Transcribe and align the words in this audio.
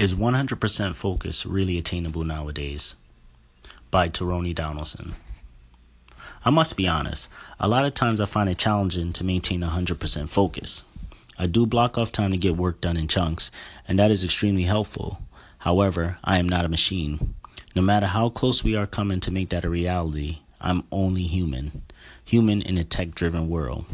Is 0.00 0.14
100% 0.14 0.94
focus 0.94 1.44
really 1.44 1.76
attainable 1.76 2.24
nowadays? 2.24 2.94
By 3.90 4.08
Tyrone 4.08 4.54
Donaldson. 4.54 5.12
I 6.42 6.48
must 6.48 6.78
be 6.78 6.88
honest, 6.88 7.28
a 7.58 7.68
lot 7.68 7.84
of 7.84 7.92
times 7.92 8.18
I 8.18 8.24
find 8.24 8.48
it 8.48 8.56
challenging 8.56 9.12
to 9.12 9.24
maintain 9.24 9.60
100% 9.60 10.26
focus. 10.30 10.84
I 11.38 11.44
do 11.44 11.66
block 11.66 11.98
off 11.98 12.12
time 12.12 12.30
to 12.30 12.38
get 12.38 12.56
work 12.56 12.80
done 12.80 12.96
in 12.96 13.08
chunks, 13.08 13.50
and 13.86 13.98
that 13.98 14.10
is 14.10 14.24
extremely 14.24 14.62
helpful. 14.62 15.20
However, 15.58 16.16
I 16.24 16.38
am 16.38 16.48
not 16.48 16.64
a 16.64 16.70
machine. 16.70 17.34
No 17.76 17.82
matter 17.82 18.06
how 18.06 18.30
close 18.30 18.64
we 18.64 18.74
are 18.76 18.86
coming 18.86 19.20
to 19.20 19.30
make 19.30 19.50
that 19.50 19.66
a 19.66 19.68
reality, 19.68 20.38
I'm 20.62 20.84
only 20.90 21.24
human. 21.24 21.82
Human 22.24 22.62
in 22.62 22.78
a 22.78 22.84
tech 22.84 23.14
driven 23.14 23.50
world. 23.50 23.84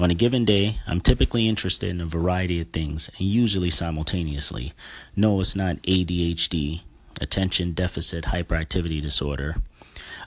On 0.00 0.12
a 0.12 0.14
given 0.14 0.44
day, 0.44 0.76
I'm 0.86 1.00
typically 1.00 1.48
interested 1.48 1.90
in 1.90 2.00
a 2.00 2.06
variety 2.06 2.60
of 2.60 2.68
things 2.68 3.10
and 3.18 3.26
usually 3.26 3.68
simultaneously. 3.68 4.72
No, 5.16 5.40
it's 5.40 5.56
not 5.56 5.82
ADHD, 5.82 6.82
attention 7.20 7.72
deficit 7.72 8.26
hyperactivity 8.26 9.02
disorder. 9.02 9.56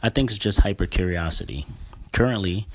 I 0.03 0.09
think 0.09 0.29
it's 0.29 0.37
just 0.37 0.59
hypercuriosity. 0.59 1.65
Currently, 2.11 2.65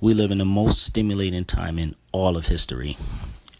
we 0.00 0.14
live 0.14 0.30
in 0.30 0.38
the 0.38 0.44
most 0.44 0.84
stimulating 0.84 1.44
time 1.44 1.76
in 1.76 1.96
all 2.12 2.36
of 2.36 2.46
history. 2.46 2.96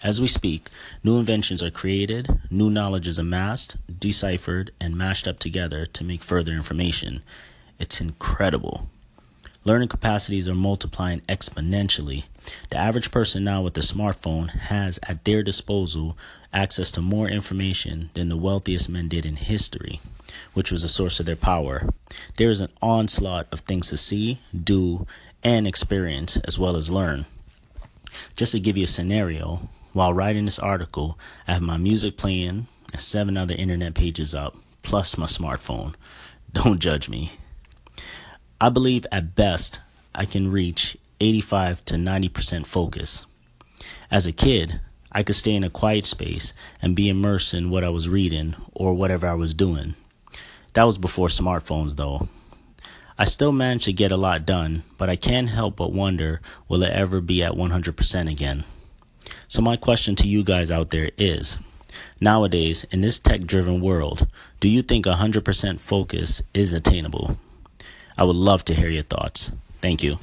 As 0.05 0.21
we 0.21 0.29
speak, 0.29 0.69
new 1.03 1.19
inventions 1.19 1.65
are 1.65 1.73
created, 1.73 2.29
new 2.49 2.71
knowledge 2.71 3.09
is 3.09 3.19
amassed, 3.19 3.77
deciphered, 3.99 4.71
and 4.81 4.97
mashed 4.97 5.27
up 5.27 5.41
together 5.41 5.85
to 5.85 6.05
make 6.05 6.23
further 6.23 6.53
information. 6.53 7.23
It's 7.81 8.01
incredible. 8.01 8.89
Learning 9.67 9.89
capacities 9.89 10.47
are 10.47 10.55
multiplying 10.55 11.21
exponentially. 11.23 12.25
The 12.69 12.77
average 12.77 13.11
person 13.11 13.45
now 13.45 13.63
with 13.63 13.75
a 13.79 13.81
smartphone 13.81 14.51
has 14.51 14.99
at 15.09 15.25
their 15.25 15.43
disposal 15.43 16.19
access 16.53 16.91
to 16.91 17.01
more 17.01 17.29
information 17.29 18.11
than 18.13 18.29
the 18.29 18.37
wealthiest 18.37 18.91
men 18.91 19.09
did 19.09 19.25
in 19.25 19.37
history, 19.37 20.01
which 20.53 20.71
was 20.71 20.85
a 20.85 20.89
source 20.89 21.19
of 21.19 21.25
their 21.25 21.35
power. 21.35 21.89
There 22.37 22.51
is 22.51 22.61
an 22.61 22.73
onslaught 22.83 23.51
of 23.53 23.61
things 23.61 23.89
to 23.89 23.97
see, 23.97 24.39
do, 24.53 25.07
and 25.43 25.67
experience, 25.67 26.37
as 26.37 26.59
well 26.59 26.77
as 26.77 26.91
learn. 26.91 27.25
Just 28.37 28.53
to 28.53 28.61
give 28.61 28.77
you 28.77 28.85
a 28.85 28.87
scenario, 28.87 29.71
while 29.95 30.13
writing 30.13 30.45
this 30.45 30.59
article, 30.59 31.19
I 31.49 31.55
have 31.55 31.63
my 31.63 31.79
music 31.79 32.19
playing 32.19 32.67
and 32.93 33.01
seven 33.01 33.39
other 33.39 33.55
internet 33.55 33.95
pages 33.95 34.35
up, 34.35 34.59
plus 34.83 35.17
my 35.17 35.25
smartphone. 35.25 35.95
Don't 36.53 36.81
judge 36.81 37.09
me. 37.09 37.31
I 38.65 38.71
believe 38.71 39.05
at 39.13 39.35
best 39.35 39.81
I 40.15 40.25
can 40.25 40.51
reach 40.51 40.97
85 41.21 41.85
to 41.85 41.97
90% 41.97 42.67
focus. 42.67 43.27
As 44.11 44.25
a 44.25 44.33
kid, 44.33 44.81
I 45.13 45.23
could 45.23 45.35
stay 45.35 45.55
in 45.55 45.65
a 45.65 45.69
quiet 45.69 46.07
space 46.07 46.55
and 46.81 46.97
be 46.97 47.11
immersed 47.11 47.53
in 47.53 47.69
what 47.69 47.85
I 47.85 47.91
was 47.91 48.09
reading 48.09 48.55
or 48.73 48.95
whatever 48.95 49.27
I 49.27 49.35
was 49.35 49.53
doing. 49.53 49.97
That 50.73 50.85
was 50.85 50.97
before 50.97 51.29
smartphones, 51.29 51.97
though. 51.97 52.27
I 53.19 53.27
still 53.27 53.53
managed 53.53 53.85
to 53.85 53.93
get 53.93 54.13
a 54.13 54.17
lot 54.17 54.47
done, 54.47 54.83
but 54.97 55.11
I 55.11 55.17
can't 55.17 55.51
help 55.51 55.77
but 55.77 55.93
wonder 55.93 56.41
will 56.67 56.85
it 56.85 56.93
ever 56.93 57.21
be 57.21 57.43
at 57.43 57.53
100% 57.53 58.31
again? 58.31 58.65
So, 59.47 59.61
my 59.61 59.77
question 59.77 60.17
to 60.17 60.27
you 60.27 60.43
guys 60.43 60.71
out 60.71 60.89
there 60.89 61.11
is 61.19 61.59
nowadays, 62.19 62.85
in 62.85 63.03
this 63.03 63.19
tech 63.19 63.43
driven 63.43 63.83
world, 63.83 64.27
do 64.61 64.71
you 64.71 64.81
think 64.81 65.05
100% 65.05 65.79
focus 65.79 66.43
is 66.55 66.73
attainable? 66.73 67.37
I 68.17 68.25
would 68.25 68.37
love 68.37 68.65
to 68.67 68.75
hear 68.75 68.89
your 68.89 69.03
thoughts. 69.03 69.53
Thank 69.81 70.03
you. 70.03 70.17